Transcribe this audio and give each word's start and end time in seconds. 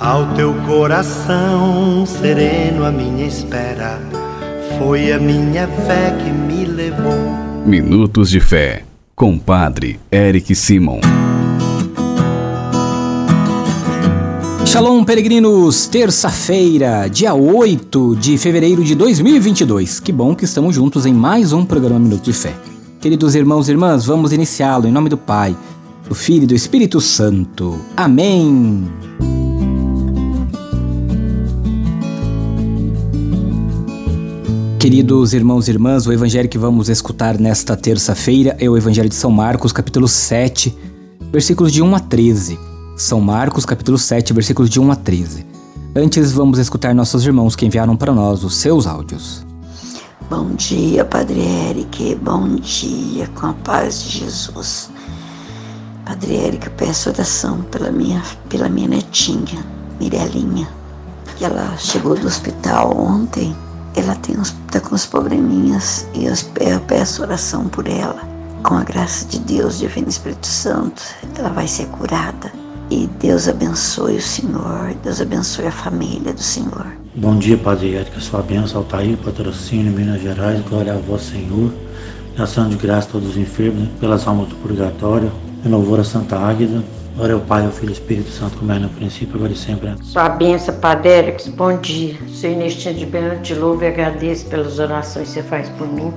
Ao 0.00 0.34
teu 0.34 0.52
coração 0.66 2.04
sereno, 2.04 2.84
a 2.84 2.90
minha 2.90 3.24
espera 3.24 4.00
foi 4.76 5.12
a 5.12 5.20
minha 5.20 5.68
fé 5.68 6.10
que 6.18 6.30
me 6.30 6.64
levou. 6.64 7.14
Minutos 7.64 8.28
de 8.28 8.40
Fé, 8.40 8.82
com 9.14 9.38
Padre 9.38 10.00
Eric 10.10 10.52
Simon. 10.56 10.98
Shalom, 14.66 15.04
peregrinos! 15.04 15.86
Terça-feira, 15.86 17.06
dia 17.06 17.32
8 17.32 18.16
de 18.16 18.36
fevereiro 18.36 18.82
de 18.82 18.96
2022. 18.96 20.00
Que 20.00 20.10
bom 20.10 20.34
que 20.34 20.44
estamos 20.44 20.74
juntos 20.74 21.06
em 21.06 21.14
mais 21.14 21.52
um 21.52 21.64
programa 21.64 22.00
Minuto 22.00 22.24
de 22.24 22.32
Fé. 22.32 22.52
Queridos 23.00 23.36
irmãos 23.36 23.68
e 23.68 23.70
irmãs, 23.70 24.06
vamos 24.06 24.32
iniciá-lo 24.32 24.88
em 24.88 24.92
nome 24.92 25.08
do 25.08 25.16
Pai, 25.16 25.56
do 26.08 26.16
Filho 26.16 26.42
e 26.42 26.46
do 26.48 26.54
Espírito 26.54 27.00
Santo. 27.00 27.78
Amém! 27.96 28.90
Queridos 34.84 35.32
irmãos 35.32 35.66
e 35.66 35.70
irmãs, 35.70 36.06
o 36.06 36.12
evangelho 36.12 36.46
que 36.46 36.58
vamos 36.58 36.90
escutar 36.90 37.38
nesta 37.38 37.74
terça-feira 37.74 38.54
é 38.60 38.68
o 38.68 38.76
Evangelho 38.76 39.08
de 39.08 39.14
São 39.14 39.30
Marcos, 39.30 39.72
capítulo 39.72 40.06
7, 40.06 40.76
versículos 41.32 41.72
de 41.72 41.80
1 41.80 41.94
a 41.94 42.00
13. 42.00 42.58
São 42.94 43.18
Marcos, 43.18 43.64
capítulo 43.64 43.96
7, 43.96 44.34
versículos 44.34 44.68
de 44.68 44.78
1 44.78 44.92
a 44.92 44.94
13. 44.94 45.46
Antes, 45.96 46.32
vamos 46.32 46.58
escutar 46.58 46.94
nossos 46.94 47.24
irmãos 47.24 47.56
que 47.56 47.64
enviaram 47.64 47.96
para 47.96 48.12
nós 48.12 48.44
os 48.44 48.56
seus 48.56 48.86
áudios. 48.86 49.46
Bom 50.28 50.50
dia, 50.50 51.02
Padre 51.02 51.40
Eric. 51.70 52.16
Bom 52.16 52.56
dia, 52.56 53.26
com 53.28 53.46
a 53.46 53.54
paz 53.54 54.02
de 54.02 54.18
Jesus. 54.18 54.90
Padre 56.04 56.34
Eric, 56.34 56.66
eu 56.66 56.72
peço 56.72 57.08
oração 57.08 57.62
pela 57.70 57.90
minha, 57.90 58.22
pela 58.50 58.68
minha 58.68 58.88
netinha, 58.88 59.64
Mirelinha, 59.98 60.68
que 61.38 61.44
ela 61.46 61.74
chegou 61.78 62.14
do 62.14 62.26
hospital 62.26 62.94
ontem 62.94 63.56
ela 63.96 64.16
está 64.42 64.80
com 64.80 64.94
os 64.94 65.06
probleminhas 65.06 66.06
e 66.14 66.26
eu 66.26 66.80
peço 66.80 67.22
oração 67.22 67.68
por 67.68 67.86
ela. 67.86 68.20
Com 68.62 68.74
a 68.74 68.84
graça 68.84 69.26
de 69.26 69.38
Deus, 69.40 69.78
Divino 69.78 70.08
Espírito 70.08 70.46
Santo, 70.46 71.02
ela 71.36 71.50
vai 71.50 71.68
ser 71.68 71.86
curada. 71.86 72.52
E 72.90 73.06
Deus 73.18 73.48
abençoe 73.48 74.16
o 74.16 74.22
Senhor, 74.22 74.94
Deus 75.02 75.20
abençoe 75.20 75.66
a 75.66 75.72
família 75.72 76.32
do 76.32 76.42
Senhor. 76.42 76.86
Bom 77.14 77.38
dia, 77.38 77.56
Padre 77.56 77.94
Érica, 77.94 78.20
sua 78.20 78.42
bênção, 78.42 78.78
Altair, 78.78 79.16
patrocínio, 79.18 79.92
Minas 79.92 80.20
Gerais, 80.20 80.62
glória 80.68 80.94
a 80.94 80.98
vós, 80.98 81.22
Senhor. 81.22 81.72
Ação 82.38 82.68
de 82.68 82.76
graça 82.76 83.08
a 83.08 83.12
todos 83.12 83.30
os 83.30 83.36
enfermos, 83.36 83.88
pelas 84.00 84.26
almas 84.26 84.48
do 84.48 84.56
purgatório, 84.56 85.30
em 85.64 85.68
louvor 85.68 86.00
a 86.00 86.04
Santa 86.04 86.36
Águida, 86.36 86.82
Glória 87.14 87.34
ao 87.36 87.40
Pai, 87.40 87.64
ao 87.64 87.70
Filho 87.70 87.90
e 87.90 87.92
ao 87.92 87.92
Espírito 87.92 88.30
Santo, 88.30 88.58
como 88.58 88.72
é 88.72 88.78
no 88.78 88.88
princípio, 88.88 89.36
agora 89.36 89.52
e 89.52 89.56
sempre. 89.56 89.94
Sua 90.02 90.28
bênção, 90.28 90.74
Padre 90.74 91.10
Eric, 91.10 91.48
bom 91.50 91.78
dia. 91.78 92.16
Sou 92.26 92.50
Inestinha 92.50 92.92
de 92.92 93.06
Belo, 93.06 93.40
te 93.40 93.54
louvo 93.54 93.84
e 93.84 93.86
agradeço 93.86 94.46
pelas 94.46 94.80
orações 94.80 95.28
que 95.28 95.34
você 95.34 95.42
faz 95.44 95.68
por 95.70 95.86
mim, 95.86 96.12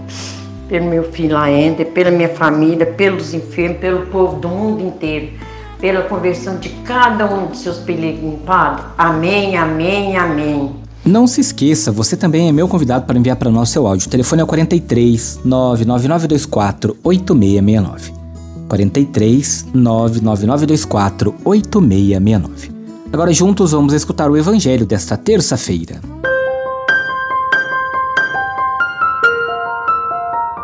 pelo 0.67 0.85
meu 0.85 1.03
filho 1.11 1.37
ainda, 1.37 1.85
pela 1.85 2.09
minha 2.09 2.29
família, 2.29 2.83
pelos 2.83 3.31
enfermos, 3.35 3.77
pelo 3.77 4.07
povo 4.07 4.39
do 4.39 4.47
mundo 4.47 4.83
inteiro, 4.83 5.33
pela 5.79 6.01
conversão 6.01 6.57
de 6.57 6.69
cada 6.83 7.31
um 7.31 7.51
de 7.51 7.57
seus 7.57 7.77
peregrinos, 7.77 8.39
Padre. 8.43 8.83
Amém, 8.97 9.55
amém, 9.55 10.17
amém. 10.17 10.75
Não 11.05 11.27
se 11.27 11.39
esqueça, 11.39 11.91
você 11.91 12.17
também 12.17 12.49
é 12.49 12.51
meu 12.51 12.67
convidado 12.67 13.05
para 13.05 13.19
enviar 13.19 13.35
para 13.35 13.51
nós 13.51 13.69
seu 13.69 13.85
áudio. 13.85 14.07
O 14.07 14.09
telefone 14.09 14.41
é 14.41 14.43
o 14.43 14.47
43 14.47 15.41
99924 15.45 16.97
8669. 17.03 18.26
43 18.67 19.67
99924 19.73 21.35
8669. 21.43 22.71
Agora 23.11 23.31
juntos 23.31 23.71
vamos 23.71 23.93
escutar 23.93 24.29
o 24.29 24.37
evangelho 24.37 24.85
desta 24.85 25.15
terça-feira. 25.17 26.01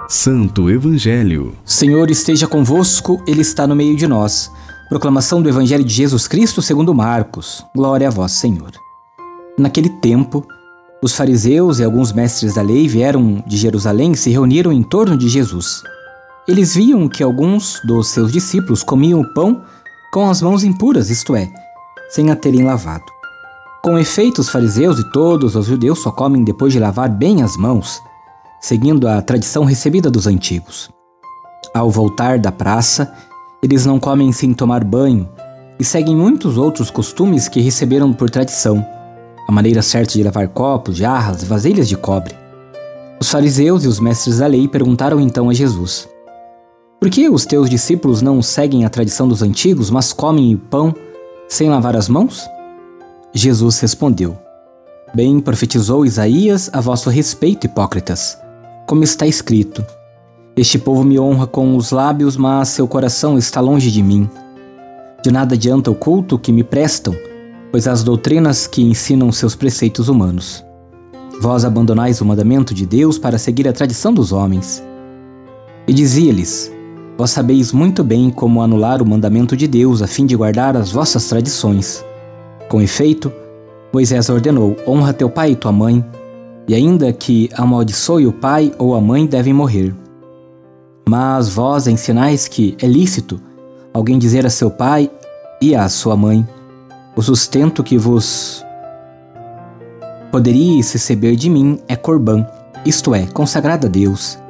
Santo 0.09 0.69
Evangelho. 0.69 1.55
Senhor 1.65 2.11
esteja 2.11 2.45
convosco, 2.45 3.21
ele 3.25 3.41
está 3.41 3.65
no 3.65 3.75
meio 3.75 3.95
de 3.95 4.05
nós. 4.05 4.51
Proclamação 4.87 5.41
do 5.41 5.49
Evangelho 5.49 5.83
de 5.83 5.91
Jesus 5.91 6.27
Cristo 6.27 6.61
segundo 6.61 6.93
Marcos. 6.93 7.65
Glória 7.75 8.07
a 8.07 8.11
vós, 8.11 8.33
Senhor. 8.33 8.71
Naquele 9.57 9.89
tempo, 9.89 10.45
os 11.01 11.15
fariseus 11.15 11.79
e 11.79 11.83
alguns 11.83 12.13
mestres 12.13 12.53
da 12.53 12.61
lei 12.61 12.87
vieram 12.87 13.43
de 13.47 13.57
Jerusalém 13.57 14.11
e 14.11 14.17
se 14.17 14.29
reuniram 14.29 14.71
em 14.71 14.83
torno 14.83 15.17
de 15.17 15.27
Jesus. 15.27 15.81
Eles 16.45 16.75
viam 16.75 17.07
que 17.07 17.23
alguns 17.23 17.79
dos 17.85 18.07
seus 18.07 18.31
discípulos 18.31 18.83
comiam 18.83 19.21
o 19.21 19.33
pão 19.33 19.61
com 20.11 20.29
as 20.29 20.41
mãos 20.41 20.63
impuras, 20.63 21.09
isto 21.09 21.37
é, 21.37 21.49
sem 22.09 22.29
a 22.29 22.35
terem 22.35 22.63
lavado. 22.63 23.05
Com 23.81 23.97
efeito, 23.97 24.39
os 24.39 24.49
fariseus 24.49 24.99
e 24.99 25.09
todos 25.11 25.55
os 25.55 25.65
judeus 25.67 25.99
só 25.99 26.11
comem 26.11 26.43
depois 26.43 26.73
de 26.73 26.79
lavar 26.79 27.09
bem 27.09 27.41
as 27.41 27.55
mãos, 27.55 28.01
seguindo 28.59 29.07
a 29.07 29.21
tradição 29.21 29.63
recebida 29.63 30.11
dos 30.11 30.27
antigos. 30.27 30.89
Ao 31.73 31.89
voltar 31.89 32.37
da 32.37 32.51
praça, 32.51 33.13
eles 33.61 33.85
não 33.85 33.97
comem 33.97 34.31
sem 34.33 34.53
tomar 34.53 34.83
banho 34.83 35.29
e 35.79 35.83
seguem 35.85 36.15
muitos 36.15 36.57
outros 36.57 36.91
costumes 36.91 37.47
que 37.47 37.61
receberam 37.61 38.11
por 38.11 38.29
tradição, 38.29 38.85
a 39.47 39.51
maneira 39.51 39.81
certa 39.81 40.13
de 40.13 40.23
lavar 40.23 40.49
copos, 40.49 40.97
jarras 40.97 41.41
vasilhas 41.43 41.87
de 41.87 41.95
cobre. 41.95 42.35
Os 43.19 43.31
fariseus 43.31 43.85
e 43.85 43.87
os 43.87 44.01
mestres 44.01 44.39
da 44.39 44.47
lei 44.47 44.67
perguntaram 44.67 45.21
então 45.21 45.49
a 45.49 45.53
Jesus: 45.53 46.12
por 47.03 47.09
que 47.09 47.29
os 47.29 47.45
teus 47.45 47.69
discípulos 47.69 48.21
não 48.21 48.41
seguem 48.41 48.85
a 48.85 48.89
tradição 48.89 49.27
dos 49.27 49.41
antigos, 49.41 49.89
mas 49.89 50.13
comem 50.13 50.55
o 50.55 50.57
pão 50.57 50.95
sem 51.49 51.69
lavar 51.69 51.97
as 51.97 52.07
mãos? 52.07 52.47
Jesus 53.33 53.77
respondeu: 53.81 54.37
Bem 55.13 55.41
profetizou 55.41 56.05
Isaías 56.05 56.69
a 56.71 56.79
vosso 56.79 57.09
respeito, 57.09 57.65
hipócritas. 57.65 58.37
Como 58.87 59.03
está 59.03 59.27
escrito: 59.27 59.85
Este 60.55 60.79
povo 60.79 61.03
me 61.03 61.19
honra 61.19 61.45
com 61.45 61.75
os 61.75 61.91
lábios, 61.91 62.37
mas 62.37 62.69
seu 62.69 62.87
coração 62.87 63.37
está 63.37 63.59
longe 63.59 63.91
de 63.91 64.01
mim. 64.01 64.29
De 65.21 65.29
nada 65.29 65.55
adianta 65.55 65.91
o 65.91 65.95
culto 65.95 66.39
que 66.39 66.53
me 66.53 66.63
prestam, 66.63 67.13
pois 67.69 67.85
as 67.85 68.01
doutrinas 68.01 68.65
que 68.65 68.81
ensinam 68.81 69.29
seus 69.29 69.55
preceitos 69.55 70.07
humanos. 70.07 70.63
Vós 71.41 71.65
abandonais 71.65 72.21
o 72.21 72.25
mandamento 72.25 72.73
de 72.73 72.85
Deus 72.85 73.17
para 73.17 73.37
seguir 73.37 73.67
a 73.67 73.73
tradição 73.73 74.13
dos 74.13 74.31
homens. 74.31 74.81
E 75.85 75.91
dizia-lhes: 75.91 76.72
Vós 77.17 77.29
sabeis 77.29 77.71
muito 77.71 78.03
bem 78.03 78.31
como 78.31 78.61
anular 78.61 79.01
o 79.01 79.05
mandamento 79.05 79.55
de 79.55 79.67
Deus 79.67 80.01
a 80.01 80.07
fim 80.07 80.25
de 80.25 80.35
guardar 80.35 80.75
as 80.75 80.91
vossas 80.91 81.27
tradições. 81.27 82.03
Com 82.67 82.81
efeito, 82.81 83.31
Moisés 83.93 84.29
ordenou: 84.29 84.75
honra 84.87 85.13
teu 85.13 85.29
pai 85.29 85.51
e 85.51 85.55
tua 85.55 85.71
mãe, 85.71 86.03
e 86.67 86.73
ainda 86.73 87.13
que 87.13 87.49
amaldiçoe 87.53 88.25
o 88.25 88.33
pai 88.33 88.71
ou 88.79 88.95
a 88.95 89.01
mãe 89.01 89.27
devem 89.27 89.53
morrer. 89.53 89.93
Mas 91.07 91.49
vós 91.49 91.85
ensinais 91.85 92.47
que 92.47 92.75
é 92.81 92.87
lícito 92.87 93.39
alguém 93.93 94.17
dizer 94.17 94.45
a 94.45 94.49
seu 94.49 94.71
pai 94.71 95.11
e 95.61 95.75
a 95.75 95.87
sua 95.89 96.17
mãe: 96.17 96.47
O 97.15 97.21
sustento 97.21 97.83
que 97.83 97.95
vos 97.95 98.65
poderíeis 100.31 100.91
receber 100.91 101.35
de 101.35 101.47
mim 101.47 101.77
é 101.87 101.95
corbã, 101.95 102.43
isto 102.83 103.13
é, 103.13 103.27
consagrado 103.27 103.85
a 103.85 103.89
Deus 103.89 104.41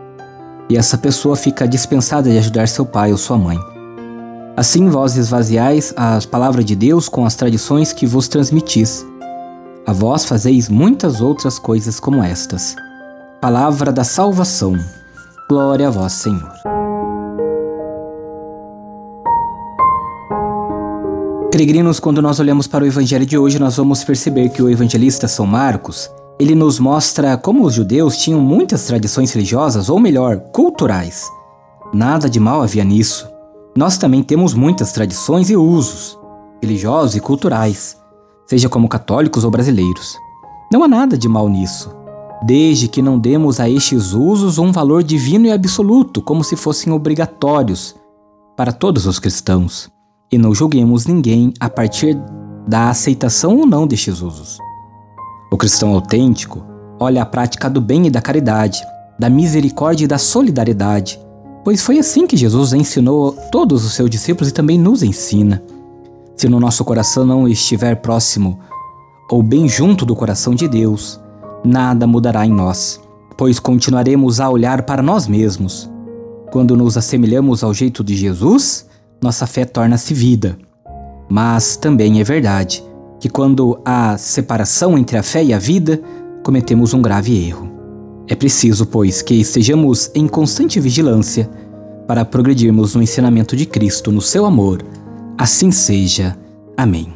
e 0.69 0.77
essa 0.77 0.97
pessoa 0.97 1.35
fica 1.35 1.67
dispensada 1.67 2.29
de 2.29 2.37
ajudar 2.37 2.67
seu 2.67 2.85
pai 2.85 3.11
ou 3.11 3.17
sua 3.17 3.37
mãe. 3.37 3.59
Assim 4.55 4.89
vós 4.89 5.17
esvaziais 5.17 5.93
a 5.97 6.19
palavra 6.29 6.63
de 6.63 6.75
Deus 6.75 7.09
com 7.09 7.25
as 7.25 7.35
tradições 7.35 7.91
que 7.91 8.05
vos 8.05 8.27
transmitis. 8.27 9.05
A 9.85 9.91
vós 9.91 10.25
fazeis 10.25 10.69
muitas 10.69 11.21
outras 11.21 11.57
coisas 11.59 11.99
como 11.99 12.23
estas. 12.23 12.75
Palavra 13.41 13.91
da 13.91 14.03
salvação. 14.03 14.77
Glória 15.49 15.87
a 15.87 15.91
vós, 15.91 16.13
Senhor. 16.13 16.51
Peregrinos, 21.51 21.99
quando 21.99 22.21
nós 22.21 22.39
olhamos 22.39 22.65
para 22.65 22.83
o 22.83 22.87
evangelho 22.87 23.25
de 23.25 23.37
hoje, 23.37 23.59
nós 23.59 23.77
vamos 23.77 24.03
perceber 24.03 24.49
que 24.49 24.63
o 24.63 24.69
evangelista 24.69 25.27
São 25.27 25.45
Marcos 25.45 26.09
ele 26.43 26.55
nos 26.55 26.77
mostra 26.77 27.37
como 27.37 27.63
os 27.63 27.73
judeus 27.73 28.17
tinham 28.17 28.41
muitas 28.41 28.85
tradições 28.85 29.31
religiosas, 29.31 29.87
ou 29.89 29.97
melhor, 29.97 30.39
culturais. 30.51 31.31
Nada 31.93 32.29
de 32.29 32.37
mal 32.37 32.61
havia 32.61 32.83
nisso. 32.83 33.29
Nós 33.73 33.97
também 33.97 34.21
temos 34.21 34.53
muitas 34.53 34.91
tradições 34.91 35.49
e 35.49 35.55
usos, 35.55 36.19
religiosos 36.61 37.15
e 37.15 37.21
culturais, 37.21 37.97
seja 38.45 38.67
como 38.67 38.89
católicos 38.89 39.45
ou 39.45 39.51
brasileiros. 39.51 40.17
Não 40.69 40.83
há 40.83 40.87
nada 40.87 41.17
de 41.17 41.29
mal 41.29 41.47
nisso, 41.47 41.95
desde 42.45 42.89
que 42.89 43.01
não 43.01 43.17
demos 43.17 43.61
a 43.61 43.69
estes 43.69 44.11
usos 44.11 44.57
um 44.57 44.69
valor 44.69 45.01
divino 45.01 45.45
e 45.45 45.51
absoluto, 45.51 46.21
como 46.21 46.43
se 46.43 46.57
fossem 46.57 46.91
obrigatórios 46.91 47.95
para 48.57 48.73
todos 48.73 49.07
os 49.07 49.17
cristãos, 49.17 49.89
e 50.29 50.37
não 50.37 50.53
julguemos 50.53 51.05
ninguém 51.05 51.53
a 51.57 51.69
partir 51.69 52.21
da 52.67 52.89
aceitação 52.89 53.59
ou 53.59 53.65
não 53.65 53.87
destes 53.87 54.21
usos. 54.21 54.57
O 55.53 55.57
cristão 55.57 55.93
autêntico 55.93 56.65
olha 56.99 57.21
a 57.21 57.25
prática 57.27 57.69
do 57.69 57.79
bem 57.79 58.07
e 58.07 58.09
da 58.09 58.19
caridade, 58.19 58.83
da 59.19 59.29
misericórdia 59.29 60.05
e 60.05 60.07
da 60.07 60.17
solidariedade, 60.17 61.19
pois 61.63 61.79
foi 61.79 61.99
assim 61.99 62.25
que 62.25 62.35
Jesus 62.35 62.73
ensinou 62.73 63.33
todos 63.51 63.85
os 63.85 63.93
seus 63.93 64.09
discípulos 64.09 64.49
e 64.49 64.51
também 64.51 64.79
nos 64.79 65.03
ensina. 65.03 65.61
Se 66.35 66.49
no 66.49 66.59
nosso 66.59 66.83
coração 66.83 67.23
não 67.23 67.47
estiver 67.47 67.97
próximo 67.97 68.61
ou 69.29 69.43
bem 69.43 69.69
junto 69.69 70.07
do 70.07 70.15
coração 70.15 70.55
de 70.55 70.67
Deus, 70.67 71.21
nada 71.63 72.07
mudará 72.07 72.47
em 72.47 72.51
nós, 72.51 72.99
pois 73.37 73.59
continuaremos 73.59 74.39
a 74.39 74.49
olhar 74.49 74.81
para 74.81 75.03
nós 75.03 75.27
mesmos. 75.27 75.87
Quando 76.51 76.75
nos 76.75 76.97
assemelhamos 76.97 77.63
ao 77.63 77.75
jeito 77.75 78.03
de 78.03 78.15
Jesus, 78.15 78.87
nossa 79.21 79.45
fé 79.45 79.65
torna-se 79.65 80.15
vida. 80.15 80.57
Mas 81.29 81.77
também 81.77 82.19
é 82.19 82.23
verdade 82.23 82.83
que 83.23 83.29
quando 83.29 83.79
há 83.85 84.17
separação 84.17 84.97
entre 84.97 85.17
a 85.17 85.23
fé 85.23 85.41
e 85.41 85.53
a 85.53 85.57
vida, 85.57 85.97
cometemos 86.43 86.93
um 86.93 87.01
grave 87.01 87.47
erro. 87.47 87.71
É 88.27 88.35
preciso, 88.35 88.85
pois, 88.85 89.21
que 89.21 89.33
estejamos 89.35 90.11
em 90.13 90.27
constante 90.27 90.77
vigilância 90.77 91.49
para 92.05 92.25
progredirmos 92.25 92.95
no 92.95 93.01
ensinamento 93.01 93.55
de 93.55 93.65
Cristo, 93.65 94.11
no 94.11 94.19
seu 94.19 94.45
amor. 94.45 94.83
Assim 95.37 95.71
seja. 95.71 96.37
Amém. 96.75 97.13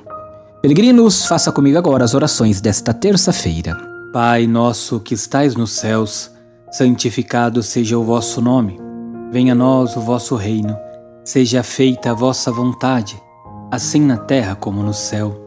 Peregrinos, 0.61 1.25
faça 1.25 1.51
comigo 1.51 1.77
agora 1.77 2.05
as 2.05 2.13
orações 2.13 2.61
desta 2.61 2.93
terça-feira. 2.93 3.75
Pai 4.13 4.47
nosso 4.47 5.01
que 5.01 5.13
estais 5.13 5.57
nos 5.57 5.71
céus, 5.71 6.31
santificado 6.71 7.61
seja 7.61 7.97
o 7.97 8.03
vosso 8.05 8.41
nome. 8.41 8.79
Venha 9.29 9.51
a 9.51 9.55
nós 9.55 9.97
o 9.97 9.99
vosso 9.99 10.37
reino. 10.37 10.73
Seja 11.25 11.63
feita 11.63 12.11
a 12.11 12.13
vossa 12.13 12.49
vontade, 12.49 13.21
assim 13.69 13.99
na 13.99 14.15
terra 14.15 14.55
como 14.55 14.81
no 14.81 14.93
céu. 14.93 15.46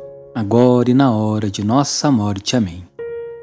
agora 0.33 0.89
e 0.89 0.93
na 0.93 1.11
hora 1.11 1.49
de 1.49 1.63
nossa 1.63 2.09
morte. 2.09 2.55
Amém. 2.55 2.87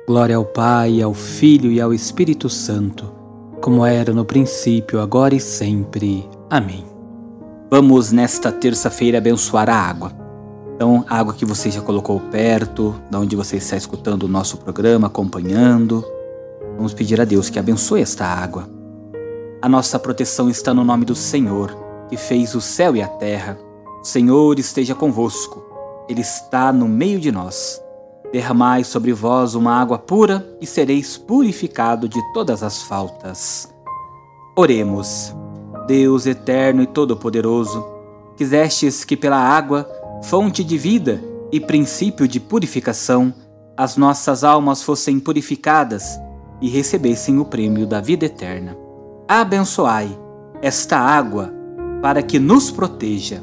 Glória 0.06 0.37
ao 0.37 0.44
Pai, 0.44 1.02
ao 1.02 1.12
Filho 1.12 1.70
e 1.70 1.81
ao 1.81 1.93
Espírito 1.93 2.49
Santo, 2.49 3.12
como 3.61 3.85
era 3.85 4.12
no 4.12 4.25
princípio, 4.25 5.00
agora 5.00 5.35
e 5.35 5.40
sempre. 5.40 6.29
Amém. 6.49 6.85
Vamos 7.70 8.11
nesta 8.11 8.50
terça-feira 8.50 9.19
abençoar 9.19 9.69
a 9.69 9.75
água. 9.75 10.12
Então, 10.75 11.05
a 11.08 11.19
água 11.19 11.35
que 11.35 11.44
você 11.44 11.70
já 11.70 11.82
colocou 11.82 12.19
perto, 12.20 12.94
da 13.11 13.19
onde 13.19 13.37
você 13.37 13.56
está 13.56 13.76
escutando 13.76 14.23
o 14.23 14.29
nosso 14.29 14.56
programa, 14.56 15.08
acompanhando. 15.08 16.05
Vamos 16.76 16.94
pedir 16.94 17.20
a 17.20 17.25
Deus 17.25 17.50
que 17.50 17.58
abençoe 17.58 18.00
esta 18.00 18.25
água. 18.25 18.69
A 19.61 19.69
nossa 19.69 19.99
proteção 19.99 20.49
está 20.49 20.73
no 20.73 20.85
nome 20.85 21.05
do 21.05 21.14
Senhor, 21.14 21.76
que 22.08 22.17
fez 22.17 22.55
o 22.55 22.61
céu 22.61 22.96
e 22.96 23.02
a 23.02 23.08
terra. 23.08 23.58
O 24.00 24.05
Senhor 24.05 24.58
esteja 24.58 24.94
convosco. 24.94 25.68
Ele 26.09 26.23
está 26.23 26.73
no 26.73 26.89
meio 26.89 27.21
de 27.21 27.31
nós. 27.31 27.83
Derramai 28.33 28.85
sobre 28.85 29.13
vós 29.13 29.55
uma 29.55 29.73
água 29.73 29.99
pura 29.99 30.47
e 30.61 30.67
sereis 30.67 31.17
purificado 31.17 32.09
de 32.09 32.21
todas 32.33 32.63
as 32.63 32.83
faltas. 32.83 33.73
Oremos. 34.57 35.35
Deus 35.87 36.27
eterno 36.27 36.83
e 36.83 36.87
todo-poderoso, 36.87 37.87
quisestes 38.37 39.05
que 39.05 39.17
pela 39.17 39.39
água 39.39 39.89
fonte 40.23 40.63
de 40.63 40.77
vida 40.77 41.23
e 41.51 41.59
princípio 41.59 42.29
de 42.29 42.39
purificação, 42.39 43.33
as 43.77 43.97
nossas 43.97 44.45
almas 44.45 44.83
fossem 44.83 45.19
purificadas 45.19 46.19
e 46.61 46.69
recebessem 46.69 47.39
o 47.39 47.45
prêmio 47.45 47.87
da 47.87 48.01
vida 48.01 48.27
eterna. 48.27 48.77
Abençoai 49.27 50.19
esta 50.61 50.99
água 50.99 51.53
para 52.03 52.23
que 52.23 52.39
nos 52.39 52.71
proteja. 52.71 53.43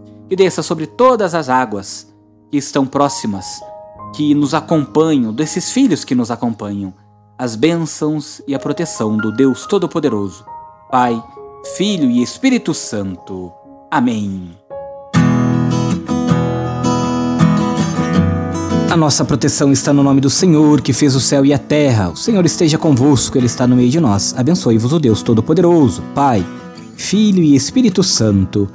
E 0.31 0.35
desça 0.35 0.63
sobre 0.63 0.87
todas 0.87 1.35
as 1.35 1.49
águas 1.49 2.07
que 2.49 2.57
estão 2.57 2.87
próximas, 2.87 3.45
que 4.15 4.33
nos 4.33 4.53
acompanham, 4.53 5.33
desses 5.33 5.71
filhos 5.71 6.05
que 6.05 6.15
nos 6.15 6.31
acompanham, 6.31 6.93
as 7.37 7.57
bênçãos 7.57 8.41
e 8.47 8.55
a 8.55 8.59
proteção 8.59 9.17
do 9.17 9.29
Deus 9.29 9.65
Todo-Poderoso, 9.65 10.45
Pai, 10.89 11.21
Filho 11.75 12.09
e 12.09 12.23
Espírito 12.23 12.73
Santo. 12.73 13.51
Amém. 13.91 14.51
A 18.89 18.95
nossa 18.95 19.25
proteção 19.25 19.71
está 19.71 19.91
no 19.91 20.01
nome 20.01 20.21
do 20.21 20.29
Senhor, 20.29 20.79
que 20.79 20.93
fez 20.93 21.13
o 21.13 21.19
céu 21.19 21.45
e 21.45 21.53
a 21.53 21.59
terra. 21.59 22.09
O 22.09 22.15
Senhor 22.15 22.45
esteja 22.45 22.77
convosco, 22.77 23.37
Ele 23.37 23.47
está 23.47 23.67
no 23.67 23.75
meio 23.75 23.89
de 23.89 23.99
nós. 23.99 24.33
Abençoe-vos 24.37 24.93
o 24.93 24.99
Deus 24.99 25.21
Todo-Poderoso, 25.21 26.01
Pai, 26.15 26.45
Filho 26.95 27.43
e 27.43 27.53
Espírito 27.53 28.01
Santo. 28.01 28.69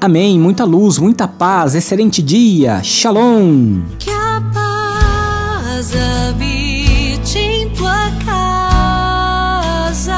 Amém. 0.00 0.38
Muita 0.38 0.64
luz, 0.64 0.96
muita 0.98 1.26
paz. 1.26 1.74
Excelente 1.74 2.22
dia. 2.22 2.80
Shalom. 2.84 3.80
Que 3.98 4.10
a 4.10 4.40
paz 4.54 5.92
habite 5.92 7.38
em 7.38 7.68
tua 7.70 8.08
casa. 8.24 10.12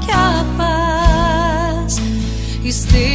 Que 0.00 0.10
a 0.10 0.44
paz 0.56 2.00
esteja. 2.64 3.13